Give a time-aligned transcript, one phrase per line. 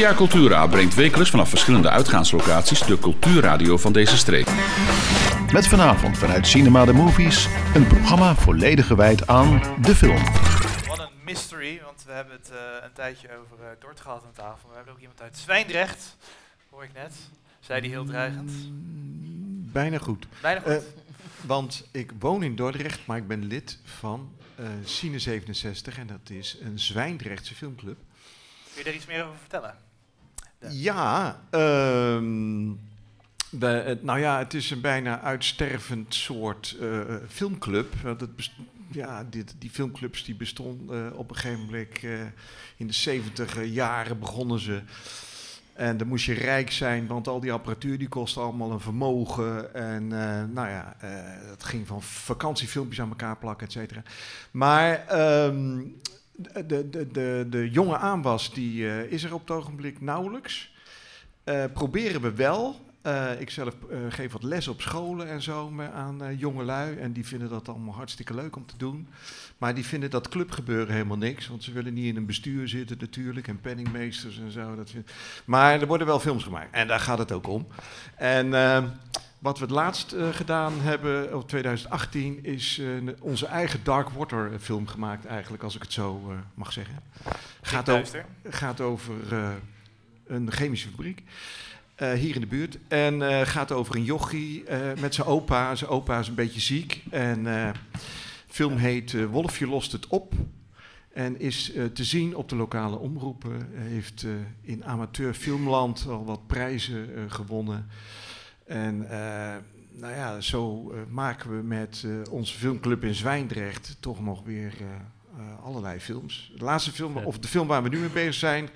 [0.00, 4.48] Via Cultura brengt wekelijks vanaf verschillende uitgaanslocaties de cultuurradio van deze streek.
[5.52, 10.22] Met vanavond vanuit Cinema de Movies een programma volledig gewijd aan de film.
[10.88, 14.32] Wat een mystery, want we hebben het eh, een tijdje over uh, Dort gehad aan
[14.32, 14.68] tafel.
[14.68, 16.16] We hebben ook iemand uit Zwijndrecht,
[16.70, 17.12] hoor ik net.
[17.60, 18.52] Zei die heel dreigend.
[19.72, 20.26] Bijna goed.
[20.40, 20.70] Bijna goed.
[20.70, 20.78] Eh,
[21.40, 26.30] want ik woon in Dordrecht, maar ik ben lid van eh Cine 67 en dat
[26.30, 27.98] is een Zwijndrechtse filmclub.
[28.74, 29.88] Kun je er iets meer over vertellen?
[30.68, 32.66] Ja, ehm,
[34.00, 37.94] nou ja, het is een bijna uitstervend soort eh, filmclub.
[38.36, 38.52] Best-
[38.92, 42.10] ja, dit, die filmclubs die bestonden eh, op een gegeven moment eh,
[42.76, 44.80] in de 70 jaren begonnen ze.
[45.72, 49.74] En dan moest je rijk zijn, want al die apparatuur die kostte allemaal een vermogen.
[49.74, 50.08] En
[50.52, 51.10] nou ja, eh,
[51.50, 54.02] het ging van vakantiefilmpjes aan elkaar plakken, et cetera.
[54.50, 55.80] Maar ehm,
[56.66, 60.72] de, de, de, de, jonge aanwas die, eh, is er op het ogenblik nauwelijks.
[61.44, 62.88] Eh, proberen we wel.
[63.02, 63.74] Eh, ik zelf
[64.08, 66.96] geef wat les op scholen en zo aan jongelui.
[66.96, 69.08] En die vinden dat allemaal hartstikke leuk om te doen.
[69.58, 71.48] Maar die vinden dat clubgebeuren helemaal niks.
[71.48, 73.48] Want ze willen niet in een bestuur zitten natuurlijk.
[73.48, 74.74] En penningmeesters en zo.
[74.76, 75.10] Dat vind-
[75.44, 76.74] Maar er worden wel films gemaakt.
[76.74, 77.66] En daar gaat het ook om.
[78.16, 78.84] En eh,
[79.40, 82.86] wat we het laatst eh, gedaan hebben, op 2018, is eh,
[83.20, 85.62] onze eigen Dark Water film gemaakt eigenlijk.
[85.62, 86.94] Als ik het zo eh, mag zeggen.
[87.62, 88.24] Gaat, o- Duister.
[88.48, 89.50] gaat over eh,
[90.26, 91.22] een chemische fabriek.
[91.94, 92.78] eh, hier in de buurt.
[92.88, 95.74] En eh, gaat over een jochie eh, met zijn opa.
[95.74, 97.02] Zijn opa is een beetje ziek.
[97.10, 97.70] En eh
[98.48, 100.34] film heet eh, Wolfje lost het op.
[101.12, 103.68] En is eh, te zien op de lokale omroepen.
[103.74, 104.30] Hij heeft eh,
[104.62, 107.88] in amateur filmland al wat prijzen eh, gewonnen.
[108.70, 109.56] En eh,
[109.90, 114.72] nou ja, zo eh, maken we met eh, onze filmclub in Zwijndrecht toch nog weer
[115.62, 116.52] allerlei films.
[116.58, 118.68] De laatste film, of de film waar we nu mee bezig zijn,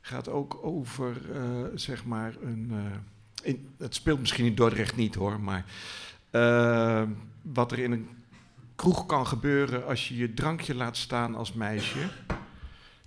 [0.00, 1.40] gaat ook over eh,
[1.74, 2.68] zeg maar een.
[2.72, 5.64] eh, in, het speelt misschien in Dordrecht niet hoor, maar
[7.42, 8.08] wat er in een
[8.74, 12.08] kroeg kan gebeuren als je je drankje laat staan als meisje.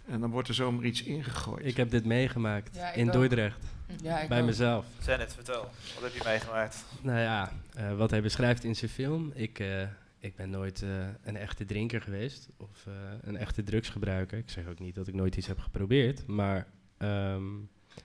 [0.06, 1.66] En dan wordt er zomaar iets ingegooid.
[1.66, 3.14] Ik heb dit meegemaakt Ja, in ook.
[3.14, 3.66] Dordrecht,
[4.02, 4.46] Ja, ik bij ook.
[4.46, 4.86] mezelf.
[5.02, 5.62] Zenit, vertel.
[5.94, 6.86] Wat heb je meegemaakt?
[7.02, 9.32] Nou ja, eh, wat hij beschrijft in zijn film.
[9.36, 9.82] Ik, eh,
[10.20, 10.90] ik ben nooit eh,
[11.24, 14.38] een echte drinker geweest of eh, een echte drugsgebruiker.
[14.38, 16.68] Ik zeg ook niet dat ik nooit iets heb geprobeerd, maar
[16.98, 17.44] ehm,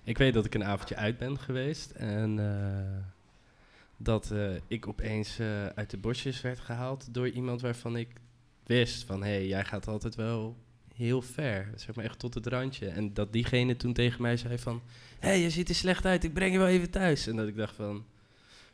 [0.05, 3.05] ik weet dat ik een avondje uit ben geweest en eh,
[3.97, 8.09] dat eh, ik opeens eh, uit de bosjes werd gehaald door iemand waarvan ik
[8.67, 10.57] wist van hé, hey, jij gaat altijd wel
[10.99, 12.89] heel ver, zeg maar echt tot het randje.
[12.89, 14.83] En dat diegene toen tegen mij zei van
[15.19, 17.27] hé, hey, je ziet er slecht uit, ik breng je wel even thuis.
[17.27, 18.05] En dat ik dacht van,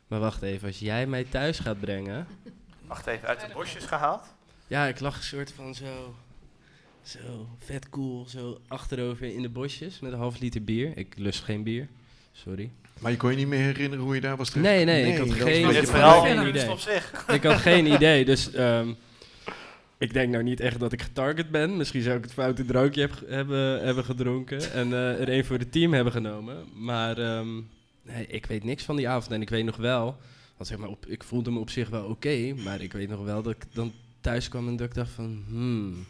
[0.07, 2.27] maar wacht even, als jij mij thuis gaat brengen...
[2.87, 4.21] Wacht even, uit de bosjes gehaald?
[4.67, 6.15] Ja, ik lag een soort van zo,
[7.03, 10.97] zo vet cool, zo achterover in de bosjes met een half liter bier.
[10.97, 11.87] Ik lust geen bier,
[12.31, 12.71] sorry.
[12.99, 14.67] Maar je kon je niet meer herinneren hoe je daar was terecht?
[14.67, 16.71] Nee, nee, ik had dat geen- geen idee.
[16.71, 17.25] op zich.
[17.27, 18.93] ik had geen idee, dus ehm,
[20.05, 21.77] ik denk nou niet echt dat ik getarget ben.
[21.77, 25.71] Misschien zou ik het foute drankje hebben, hebben gedronken en eh, er een voor het
[25.71, 26.65] team hebben genomen.
[26.73, 27.55] Maar ehm,
[28.01, 30.17] nee, ik weet niks van die avond en ik weet nog wel,
[30.57, 33.23] want zeg maar, op, ik voelde me op zich wel oké, maar ik weet nog
[33.23, 36.05] wel dat ik dan thuis kwam en dat ik dacht van, hmm,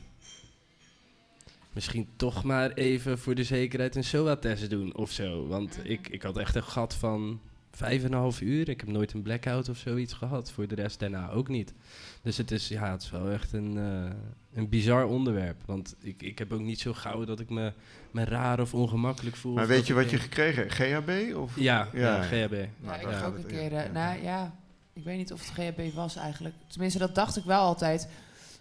[1.74, 5.48] misschien toch maar even voor de zekerheid een SOA-test doen of zo.
[5.48, 7.40] Want ik, ik had echt een gat van
[7.76, 8.70] vijf en een half uur.
[8.70, 10.52] Ik heb nooit een blackout of zoiets gehad.
[10.52, 11.74] Voor de rest daarna ook niet.
[12.22, 14.16] Dus het is, ja, het is wel echt een, eh,
[14.54, 15.62] een bizar onderwerp.
[15.66, 17.74] Want ik, ik heb ook niet zo gauw dat ik me,
[18.12, 19.54] me raar of ongemakkelijk voel.
[19.54, 20.74] Maar weet je wat je denk- gekregen hebt?
[20.74, 21.36] GHB?
[21.36, 21.56] Of?
[21.60, 22.52] Ja, ja, Ja, GHB.
[22.52, 23.84] Nou, Ja, ik daar heb gaat ook een keer, ja.
[23.84, 24.56] eh, nou ja,
[24.94, 26.56] ik weet niet of het GHB was eigenlijk.
[26.68, 28.08] Tenminste, dat dacht ik wel altijd.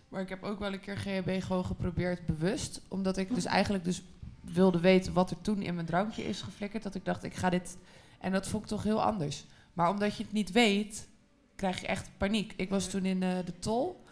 [0.08, 2.80] Maar ik heb ook wel een keer GHB gewoon geprobeerd bewust.
[2.88, 4.02] Omdat ik dus eigenlijk dus
[4.40, 6.82] wilde weten wat er toen in mijn drankje is geflikkerd.
[6.82, 7.76] Dat ik dacht, ik ga dit...
[8.20, 9.44] En dat vond ik toch heel anders.
[9.72, 11.08] Maar omdat je het niet weet,
[11.56, 12.52] krijg je echt paniek.
[12.56, 14.04] Ik was toen in eh, de tol.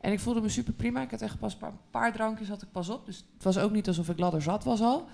[0.00, 1.02] En ik voelde me super prima.
[1.02, 3.06] Ik had echt pas een paar, paar drankjes had ik pas op.
[3.06, 5.08] Dus het was ook niet alsof ik ladder zat was al.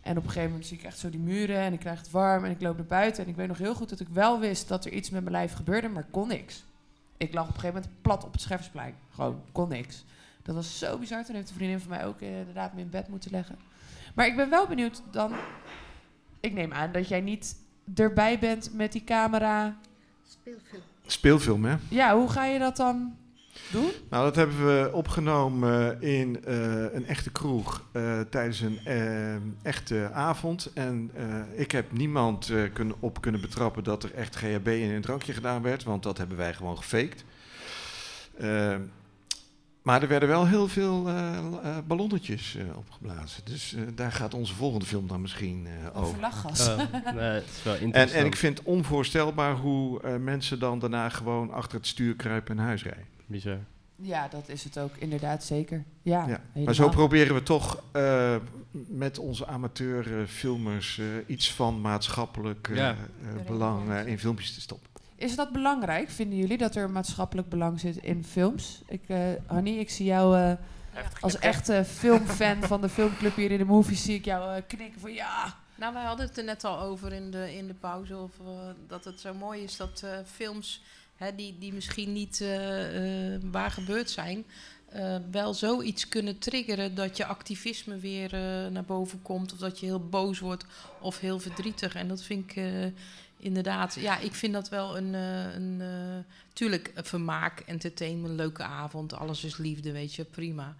[0.00, 2.10] En op een gegeven moment zie ik echt zo die muren en ik krijg het
[2.10, 3.24] warm en ik loop naar buiten.
[3.24, 5.34] En ik weet nog heel goed dat ik wel wist dat er iets met mijn
[5.34, 6.64] lijf gebeurde, maar kon niks.
[7.16, 8.94] Ik lag op een gegeven moment plat op het Scherfsplein.
[9.10, 10.04] Gewoon, kon niks.
[10.42, 11.24] Dat was zo bizar.
[11.24, 13.58] Toen heeft een vriendin van mij ook eh, inderdaad me in bed moeten leggen.
[14.14, 15.32] Maar ik ben wel benieuwd dan...
[16.40, 17.56] Ik neem aan dat jij niet
[17.94, 19.76] erbij bent met die camera.
[20.28, 20.82] Speelfilm.
[21.06, 21.76] Speelfilm, hè?
[21.88, 23.16] Ja, hoe ga je dat dan
[23.72, 23.90] doen?
[24.10, 30.10] Nou, dat hebben we opgenomen in eh, een echte kroeg eh, tijdens een eh, echte
[30.12, 30.70] avond.
[30.74, 34.90] En eh, ik heb niemand eh, kunnen, op kunnen betrappen dat er echt GHB in
[34.90, 37.24] een drankje gedaan werd, want dat hebben wij gewoon gefaked.
[39.82, 43.44] Maar er werden wel heel veel eh, eh, ballonnetjes eh, opgeblazen.
[43.44, 46.68] Dus eh, daar gaat onze volgende film dan misschien eh, Over lachgas.
[46.68, 46.76] Oh,
[47.14, 48.20] nee, het is wel En, interessant.
[48.20, 52.58] en ik vind het onvoorstelbaar hoe eh, mensen dan daarna gewoon achter het stuur kruipen
[52.58, 53.04] en huis rijden.
[53.26, 53.58] Bizar.
[54.02, 55.84] Ja, dat is het ook inderdaad zeker.
[56.02, 56.62] Ja, Ja.
[56.64, 58.36] Maar zo proberen we toch eh,
[58.72, 62.90] met onze amateurfilmers eh, iets van maatschappelijk eh, Ja.
[62.90, 64.89] eh, belang eh, in filmpjes te stoppen.
[65.20, 68.82] Is dat belangrijk, vinden jullie, dat er maatschappelijk belang zit in films?
[68.88, 70.52] Ik, eh Hanny, ik zie jou eh,
[71.20, 75.00] als echte filmfan van de filmclub hier in de movies, zie ik jou eh, knikken
[75.00, 75.58] van ja.
[75.76, 78.16] Nou, wij hadden het er net al over in de, in de pauze.
[78.16, 78.30] Of,
[78.86, 80.82] dat het zo mooi is dat eh, films
[81.16, 84.44] hè, die, die misschien niet eh, eh, waar gebeurd zijn.
[84.88, 88.30] eh, wel zoiets kunnen triggeren dat je activisme weer
[88.70, 89.52] naar boven komt.
[89.52, 90.64] Of dat je heel boos wordt
[91.00, 91.94] of heel verdrietig.
[91.94, 92.64] En dat vind ik eh,
[93.40, 93.94] inderdaad.
[93.94, 95.14] Ja, ik vind dat wel een.
[95.14, 99.14] eh, een eh, tuurlijk, een vermaak, entertainment, leuke avond.
[99.14, 100.76] Alles is liefde, weet je, prima.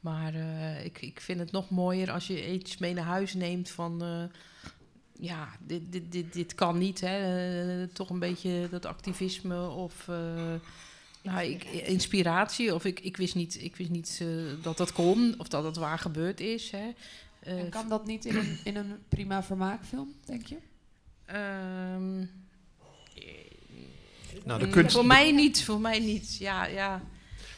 [0.00, 3.70] Maar eh, ik, ik vind het nog mooier als je iets mee naar huis neemt
[3.70, 4.02] van...
[5.18, 7.88] ja, dit, dit, dit, dit kan niet, hè.
[7.88, 10.06] Toch een beetje dat activisme of...
[11.22, 14.24] nou, ik, inspiratie, of ik, ik wist niet, ik wist niet
[14.62, 16.70] dat dat kon, of dat het waar gebeurd is.
[16.70, 16.92] Hè.
[17.40, 20.56] En kan dat niet in een, in een prima vermaakfilm, denk je?
[21.26, 22.24] Ehm,
[24.44, 26.36] Nou, de kunst, voor mij niet, voor mij niet.
[26.36, 27.02] Ja, ja.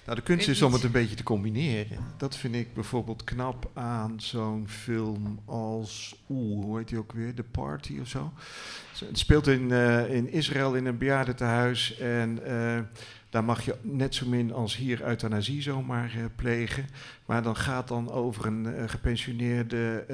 [0.05, 1.99] nou, de kunst is om het een beetje te combineren.
[2.17, 6.15] Dat vind ik bijvoorbeeld knap aan zo'n film als...
[6.29, 7.35] Oeh, hoe heet die ook weer?
[7.35, 8.33] The Party of zo?
[8.99, 11.99] Het speelt in, eh, in Israël in een bejaardentehuis.
[11.99, 12.81] En eh,
[13.31, 16.87] daar mag je net zo min als hier euthanasie zomaar eh, plegen.
[17.27, 20.05] Maar dan gaat dan over een gepensioneerde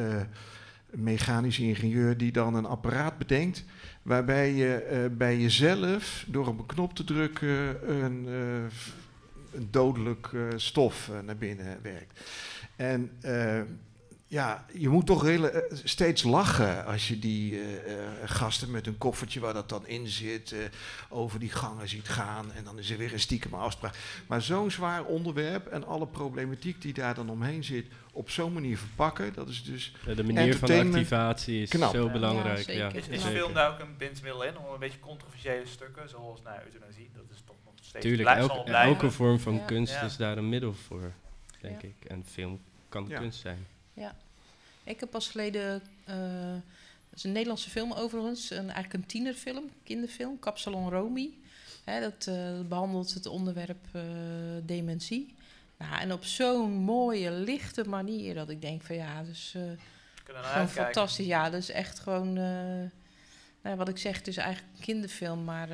[0.95, 2.17] mechanische ingenieur...
[2.17, 3.65] die dan een apparaat bedenkt...
[4.03, 7.91] waarbij je eh, bij jezelf, door op een knop te drukken...
[7.91, 12.21] een, eh, een dodelijk eh, stof naar binnen werkt.
[12.77, 13.11] En
[14.33, 18.87] ja, je moet toch hele, eh, steeds lachen als je die eh, eh, gasten met
[18.87, 20.59] een koffertje waar dat dan in zit, eh,
[21.09, 22.53] over die gangen ziet gaan.
[22.53, 23.95] En dan is er weer een stiekem afspraak.
[24.27, 28.79] Maar zo'n zwaar onderwerp en alle problematiek die daar dan omheen zit, op zo'n manier
[28.79, 29.93] verpakken, dat is dus.
[30.07, 31.95] Ja, de manier van activatie is Knap.
[31.95, 32.59] zo Ja, belangrijk.
[32.59, 32.75] zeker.
[32.77, 36.43] Ja, Is, is film daar ook een bindsmiddel in om een beetje controversiële stukken, zoals
[36.43, 38.93] nou, euthanasie, dat is toch nog steeds Tuurlijk, elke, blijven.
[38.95, 39.65] elke vorm van Ja.
[39.65, 40.03] kunst Ja.
[40.03, 41.13] is daar een middel voor,
[41.61, 41.89] denk Ja.
[41.89, 42.05] ik.
[42.11, 43.19] En film kan Ja.
[43.19, 43.67] kunst zijn.
[44.85, 50.39] Ik heb pas geleden, dat is een Nederlandse film overigens, een, eigenlijk een tienerfilm, kinderfilm,
[50.39, 51.31] Kapsalon Romy.
[51.85, 54.03] Hè, dat eh, behandelt het onderwerp eh,
[54.63, 55.35] dementie.
[55.79, 59.77] Nou, en op zo'n mooie, lichte manier dat ik denk van ja, dus naar
[60.25, 60.69] gewoon uitkijken.
[60.69, 61.27] fantastisch.
[61.27, 62.33] Ja, dat is echt gewoon,
[63.63, 65.69] nou, wat ik zeg, het is eigenlijk een kinderfilm, maar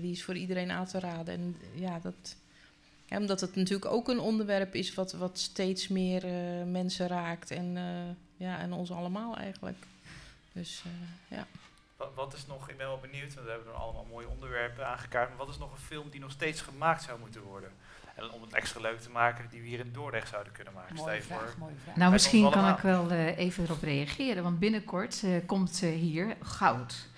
[0.00, 1.34] die is voor iedereen aan te raden.
[1.34, 2.36] En ja, dat,
[3.12, 7.50] ja, omdat het natuurlijk ook een onderwerp is wat, wat steeds meer eh, mensen raakt
[7.50, 9.78] en, eh, ja, en ons allemaal eigenlijk.
[10.52, 11.46] Dus eh, ja.
[11.96, 14.86] Wat, wat is nog, ik ben wel benieuwd, want we hebben er allemaal mooie onderwerpen
[14.86, 17.70] aangekaart, maar wat is nog een film die nog steeds gemaakt zou moeten worden?
[18.14, 20.96] En om het extra leuk te maken, die we hier in Dordrecht zouden kunnen maken.
[20.96, 21.96] Stel Mooie je voor, vraag, mooie vraag.
[21.96, 26.36] Nou, misschien kan ik wel eh, even erop reageren, want binnenkort eh, komt eh, hier
[26.42, 27.08] Goud.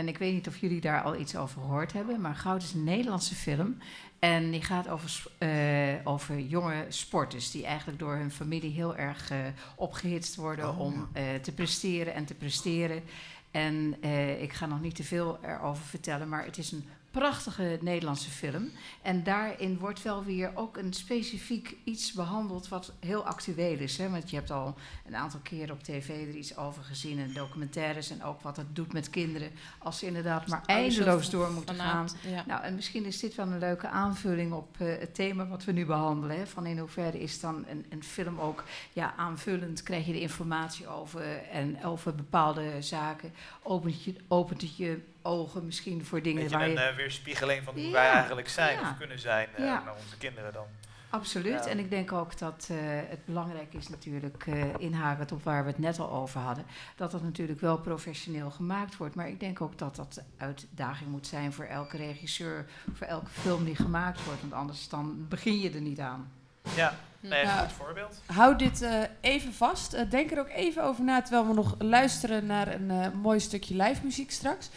[0.00, 2.72] En ik weet niet of jullie daar al iets over gehoord hebben, maar Goud is
[2.72, 3.78] een Nederlandse film.
[4.18, 9.30] En die gaat over, eh, over jonge sporters die eigenlijk door hun familie heel erg
[9.30, 9.38] eh,
[9.76, 13.02] opgehitst worden Oh, om eh, te presteren en te presteren.
[13.50, 14.02] En
[14.40, 18.70] ik ga nog niet te veel erover vertellen, maar het is een prachtige Nederlandse film.
[19.02, 23.98] En daarin wordt wel weer ook een specifiek iets behandeld wat heel actueel is.
[23.98, 24.10] Hè?
[24.10, 24.74] Want je hebt al
[25.06, 28.76] een aantal keren op tv er iets over gezien in documentaires en ook wat het
[28.76, 32.08] doet met kinderen als ze inderdaad maar eindeloos door moeten gaan.
[32.28, 32.44] Ja.
[32.46, 35.72] Nou, en misschien is dit wel een leuke aanvulling op eh, het thema wat we
[35.72, 36.36] nu behandelen.
[36.36, 36.46] Hè?
[36.46, 40.88] Van in hoeverre is dan een, een film ook ja, aanvullend, krijg je de informatie
[40.88, 43.32] over en over bepaalde zaken.
[43.62, 46.80] Opent, je, opent het je ogen misschien voor dingen beetje waar een je...
[46.80, 48.90] eh, weerspiegeling van hoe wij eigenlijk zijn ja.
[48.90, 49.82] of kunnen zijn eh, Ja.
[49.84, 50.66] naar onze kinderen dan.
[51.10, 51.64] Absoluut.
[51.64, 51.66] Ja.
[51.70, 52.76] En ik denk ook dat eh,
[53.08, 56.64] het belangrijk is natuurlijk, eh inhakend op waar we het net al over hadden,
[56.96, 59.14] dat dat natuurlijk wel professioneel gemaakt wordt.
[59.14, 63.30] Maar ik denk ook dat dat de uitdaging moet zijn voor elke regisseur, voor elke
[63.30, 64.40] film die gemaakt wordt.
[64.40, 66.32] Want anders dan begin je er niet aan.
[66.76, 67.58] Ja, nee, Ja.
[67.58, 68.20] goed voorbeeld.
[68.26, 70.10] Houd dit eh, even vast.
[70.10, 73.74] Denk er ook even over na terwijl we nog luisteren naar een eh, mooi stukje
[73.76, 74.70] live muziek straks.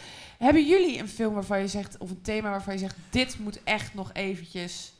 [0.44, 3.60] Hebben jullie een film waarvan je zegt, of een thema waarvan je zegt, dit moet
[3.64, 4.92] echt nog eventjes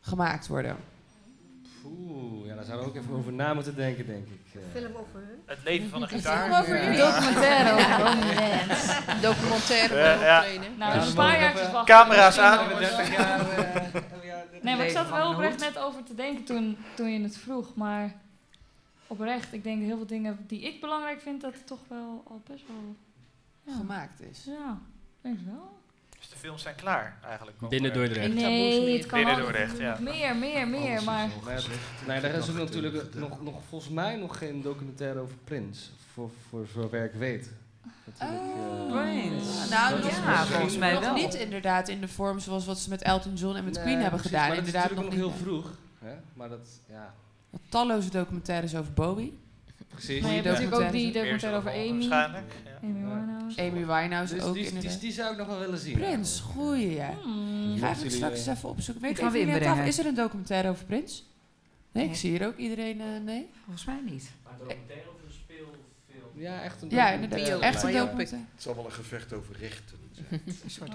[0.00, 0.76] gemaakt worden?
[1.84, 4.40] Oeh, ja, daar zouden we ook even over na moeten denken, denk ik.
[4.54, 4.60] eh.
[4.80, 5.38] Film over hun.
[5.46, 6.60] Het leven van een film gitaar.
[6.60, 6.82] over Ja.
[6.82, 6.98] jullie.
[6.98, 10.44] Documentaire over documentaire Ja.
[10.76, 11.94] Nou, Ja, een paar even- wachten.
[11.94, 12.56] Camera's aan.
[12.56, 12.96] nog Over eens.
[12.96, 13.38] 30 jaar,
[14.24, 17.20] ja, Nee, maar ik zat er wel oprecht net over te denken toen, toen je
[17.22, 17.74] het vroeg.
[17.74, 18.14] Maar
[19.06, 22.40] oprecht, ik denk heel veel dingen die ik belangrijk vind, dat het toch wel al
[22.50, 22.96] best wel...
[23.68, 24.44] Ja, Gemaakt is.
[24.44, 24.78] ja
[25.20, 25.76] denk ik wel.
[26.18, 27.58] Dus de films zijn klaar eigenlijk.
[27.68, 28.34] Binnen eh, Dordrecht.
[28.34, 29.98] Nee, het kan Binnen Dordrecht, ja.
[30.00, 31.02] meer, meer, meer.
[31.02, 31.64] Maar Maar
[32.06, 35.90] nee, daar is ook natuurlijk nog, nog, volgens mij nog geen documentaire over Prins.
[36.12, 37.50] Voor, voor zover ik weet.
[38.04, 39.68] Natuurlijk, eh, Prince.
[39.70, 41.14] Nou, Dat ja, volgens mij nog wel.
[41.14, 44.00] niet inderdaad in de vorm zoals wat ze met Elton John en met Nee, Queen
[44.00, 44.46] hebben precies, gedaan.
[44.48, 45.70] Maar dat Inderdaad is nog nog heel vroeg.
[45.98, 46.14] Hè?
[46.34, 47.14] Maar dat, ja,
[47.50, 49.38] Wat talloze documentaires over Bowie.
[49.88, 50.20] Precies.
[50.20, 52.08] maar je hebt natuurlijk ook die documentaire over Amy.
[52.08, 52.52] Waarschijnlijk.
[52.64, 52.88] Ja.
[52.88, 53.60] Amy Winehouse.
[53.60, 55.00] Amy Winehouse Dus ook die, die, inderdaad.
[55.00, 55.98] die zou ik nog wel willen zien.
[55.98, 57.14] Prins, goeie ja.
[57.22, 57.72] Hmm.
[57.74, 59.02] Ik ga jullie, straks eh, even opzoeken.
[59.02, 59.88] Weet Ik je ga even weer niet af, inbrengen.
[59.92, 61.24] is er een documentaire over Prins?
[61.92, 63.48] Nee, ik zie hier ook iedereen, eh, nee?
[63.64, 64.30] Volgens mij niet.
[66.34, 67.48] Ja, echt een Ja, documentaire inderdaad.
[67.48, 68.06] Bio- Echt een biopic.
[68.06, 68.46] documentaire.
[68.50, 69.96] Het is allemaal een gevecht over rechten.
[70.30, 70.90] Een soort